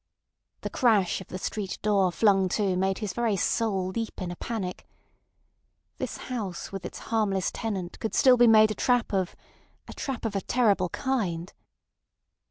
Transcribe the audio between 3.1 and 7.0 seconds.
very soul leap in a panic. This house with its